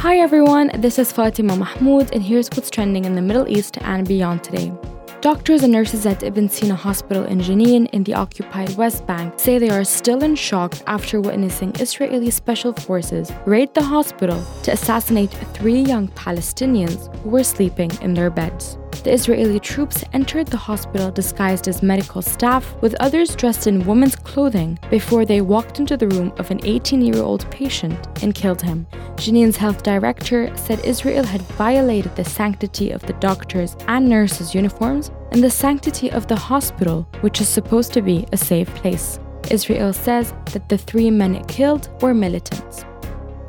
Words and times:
Hi 0.00 0.18
everyone, 0.18 0.70
this 0.74 0.98
is 0.98 1.10
Fatima 1.10 1.56
Mahmoud, 1.56 2.12
and 2.12 2.22
here's 2.22 2.50
what's 2.50 2.68
trending 2.68 3.06
in 3.06 3.14
the 3.14 3.22
Middle 3.22 3.48
East 3.48 3.78
and 3.80 4.06
beyond 4.06 4.44
today. 4.44 4.70
Doctors 5.22 5.62
and 5.62 5.72
nurses 5.72 6.04
at 6.04 6.22
Ibn 6.22 6.50
Sina 6.50 6.74
Hospital 6.74 7.24
in 7.24 7.40
Jenin 7.40 7.88
in 7.90 8.04
the 8.04 8.12
occupied 8.12 8.76
West 8.76 9.06
Bank 9.06 9.40
say 9.40 9.58
they 9.58 9.70
are 9.70 9.84
still 9.84 10.22
in 10.22 10.36
shock 10.36 10.74
after 10.86 11.20
witnessing 11.20 11.74
Israeli 11.80 12.30
special 12.30 12.74
forces 12.74 13.32
raid 13.46 13.72
the 13.72 13.82
hospital 13.82 14.44
to 14.64 14.72
assassinate 14.72 15.30
three 15.54 15.80
young 15.80 16.08
Palestinians 16.08 17.12
who 17.22 17.30
were 17.30 17.42
sleeping 17.42 17.90
in 18.02 18.12
their 18.12 18.30
beds. 18.30 18.76
The 19.06 19.12
Israeli 19.12 19.60
troops 19.60 20.02
entered 20.14 20.48
the 20.48 20.56
hospital 20.56 21.12
disguised 21.12 21.68
as 21.68 21.80
medical 21.80 22.20
staff, 22.20 22.74
with 22.82 22.96
others 22.98 23.36
dressed 23.36 23.68
in 23.68 23.86
women's 23.86 24.16
clothing, 24.16 24.80
before 24.90 25.24
they 25.24 25.40
walked 25.40 25.78
into 25.78 25.96
the 25.96 26.08
room 26.08 26.32
of 26.38 26.50
an 26.50 26.58
18 26.64 27.02
year 27.02 27.22
old 27.22 27.48
patient 27.48 28.08
and 28.24 28.34
killed 28.34 28.60
him. 28.60 28.84
Jenin's 29.16 29.56
health 29.56 29.84
director 29.84 30.50
said 30.56 30.84
Israel 30.84 31.22
had 31.22 31.42
violated 31.42 32.16
the 32.16 32.24
sanctity 32.24 32.90
of 32.90 33.00
the 33.02 33.12
doctors' 33.20 33.76
and 33.86 34.08
nurses' 34.08 34.56
uniforms 34.56 35.12
and 35.30 35.40
the 35.40 35.50
sanctity 35.50 36.10
of 36.10 36.26
the 36.26 36.34
hospital, 36.34 37.06
which 37.20 37.40
is 37.40 37.48
supposed 37.48 37.92
to 37.92 38.02
be 38.02 38.26
a 38.32 38.36
safe 38.36 38.74
place. 38.74 39.20
Israel 39.52 39.92
says 39.92 40.34
that 40.46 40.68
the 40.68 40.78
three 40.78 41.12
men 41.12 41.36
it 41.36 41.46
killed 41.46 41.90
were 42.02 42.12
militants. 42.12 42.84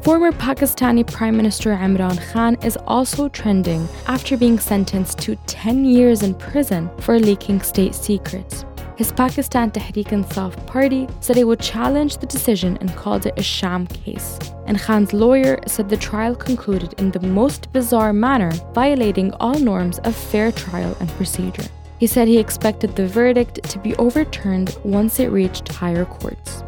Former 0.08 0.32
Pakistani 0.32 1.06
Prime 1.06 1.36
Minister 1.36 1.76
Imran 1.76 2.18
Khan 2.32 2.56
is 2.64 2.78
also 2.88 3.28
trending 3.28 3.86
after 4.08 4.38
being 4.38 4.58
sentenced 4.58 5.20
to 5.20 5.36
10 5.48 5.84
years 5.84 6.24
in 6.24 6.34
prison 6.34 6.90
for 7.02 7.20
leaking 7.20 7.60
state 7.62 7.94
secrets. 7.94 8.64
His 8.96 9.12
Pakistan 9.12 9.70
Tehreek-e-Insaf 9.70 10.66
party 10.66 11.10
said 11.20 11.36
it 11.36 11.44
would 11.44 11.60
challenge 11.60 12.20
the 12.20 12.26
decision 12.26 12.78
and 12.80 12.96
called 12.96 13.26
it 13.26 13.38
a 13.38 13.44
sham 13.44 13.86
case. 13.88 14.40
And 14.66 14.80
Khan's 14.80 15.12
lawyer 15.12 15.60
said 15.68 15.90
the 15.90 15.98
trial 15.98 16.38
concluded 16.38 16.94
in 17.02 17.12
the 17.12 17.28
most 17.28 17.70
bizarre 17.74 18.14
manner, 18.14 18.54
violating 18.74 19.34
all 19.42 19.60
norms 19.60 20.00
of 20.06 20.16
fair 20.16 20.54
trial 20.54 20.96
and 21.02 21.10
procedure. 21.18 21.68
He 22.00 22.08
said 22.08 22.30
he 22.30 22.38
expected 22.38 22.96
the 22.96 23.08
verdict 23.08 23.62
to 23.72 23.78
be 23.80 23.94
overturned 23.98 24.78
once 24.86 25.20
it 25.20 25.32
reached 25.32 25.68
higher 25.68 26.06
courts. 26.06 26.64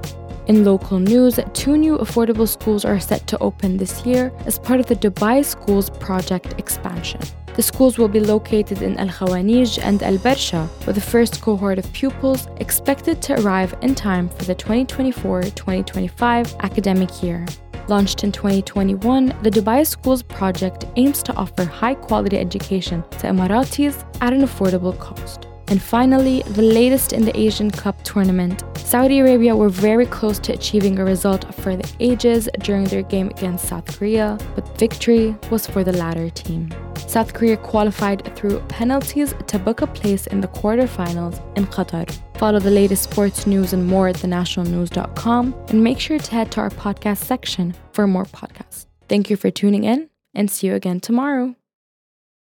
In 0.49 0.65
local 0.65 0.97
news, 0.97 1.39
two 1.53 1.77
new 1.77 1.99
affordable 1.99 2.47
schools 2.47 2.83
are 2.83 2.99
set 2.99 3.27
to 3.27 3.37
open 3.37 3.77
this 3.77 4.03
year 4.03 4.33
as 4.47 4.57
part 4.57 4.79
of 4.79 4.87
the 4.87 4.95
Dubai 4.95 5.45
Schools 5.45 5.91
project 5.91 6.55
expansion. 6.57 7.21
The 7.55 7.61
schools 7.61 7.99
will 7.99 8.07
be 8.07 8.19
located 8.19 8.81
in 8.81 8.97
Al 8.97 9.09
Khawanij 9.09 9.77
and 9.83 10.01
Al 10.01 10.17
Barsha, 10.17 10.67
with 10.87 10.95
the 10.95 11.09
first 11.13 11.39
cohort 11.39 11.77
of 11.77 11.93
pupils 11.93 12.47
expected 12.57 13.21
to 13.21 13.39
arrive 13.39 13.75
in 13.83 13.93
time 13.93 14.27
for 14.27 14.45
the 14.45 14.55
2024 14.55 15.43
2025 15.43 16.55
academic 16.61 17.21
year. 17.21 17.45
Launched 17.87 18.23
in 18.23 18.31
2021, 18.31 19.27
the 19.43 19.51
Dubai 19.51 19.85
Schools 19.85 20.23
project 20.23 20.85
aims 20.95 21.21
to 21.21 21.33
offer 21.35 21.63
high 21.63 21.93
quality 21.93 22.39
education 22.39 23.03
to 23.19 23.27
Emiratis 23.27 24.03
at 24.19 24.33
an 24.33 24.41
affordable 24.41 24.97
cost. 24.97 25.45
And 25.67 25.79
finally, 25.79 26.41
the 26.41 26.63
latest 26.63 27.13
in 27.13 27.23
the 27.23 27.39
Asian 27.39 27.69
Cup 27.69 28.01
tournament. 28.01 28.63
Saudi 28.89 29.19
Arabia 29.19 29.55
were 29.55 29.69
very 29.69 30.07
close 30.07 30.39
to 30.39 30.51
achieving 30.51 30.97
a 30.97 31.05
result 31.05 31.53
for 31.53 31.75
the 31.75 31.87
ages 31.99 32.49
during 32.61 32.85
their 32.85 33.03
game 33.03 33.29
against 33.29 33.67
South 33.67 33.85
Korea, 33.85 34.35
but 34.55 34.79
victory 34.79 35.35
was 35.51 35.67
for 35.67 35.83
the 35.83 35.93
latter 35.93 36.31
team. 36.31 36.73
South 36.97 37.35
Korea 37.35 37.55
qualified 37.55 38.35
through 38.35 38.59
penalties 38.61 39.35
to 39.45 39.59
book 39.59 39.83
a 39.83 39.87
place 39.87 40.25
in 40.25 40.41
the 40.41 40.47
quarterfinals 40.47 41.39
in 41.55 41.67
Qatar. 41.67 42.11
Follow 42.39 42.57
the 42.57 42.71
latest 42.71 43.03
sports 43.03 43.45
news 43.45 43.73
and 43.73 43.85
more 43.85 44.07
at 44.07 44.15
thenationalnews.com 44.15 45.53
and 45.67 45.83
make 45.83 45.99
sure 45.99 46.17
to 46.17 46.31
head 46.31 46.51
to 46.53 46.61
our 46.61 46.71
podcast 46.71 47.17
section 47.17 47.75
for 47.91 48.07
more 48.07 48.25
podcasts. 48.25 48.87
Thank 49.07 49.29
you 49.29 49.37
for 49.37 49.51
tuning 49.51 49.83
in 49.83 50.09
and 50.33 50.49
see 50.49 50.65
you 50.65 50.73
again 50.73 50.99
tomorrow. 50.99 51.55